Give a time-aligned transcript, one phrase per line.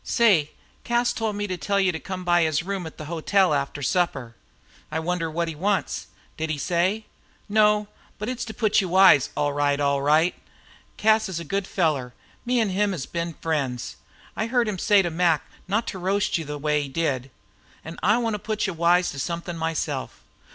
[0.03, 0.49] "Say,
[0.83, 3.83] Cas tol' me to tell you to come to his room at the hotel after
[3.83, 4.33] supper."
[4.91, 6.07] "I wonder what he wants.
[6.37, 7.05] Did he say?"
[7.47, 7.87] "No.
[8.17, 10.33] But it's to put you wise, all right, all right.
[10.97, 12.15] Cas is a good feller.
[12.47, 13.97] Me an' him has been friends.
[14.35, 17.29] I heard him say to Mac not to roast you the way he did.
[17.85, 20.23] An' I wants to put you wise to somethin' myself.